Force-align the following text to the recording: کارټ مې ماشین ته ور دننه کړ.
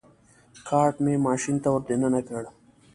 کارټ 0.67 0.95
مې 1.03 1.13
ماشین 1.27 1.55
ته 1.63 1.67
ور 1.71 1.81
دننه 1.87 2.21
کړ. 2.27 2.43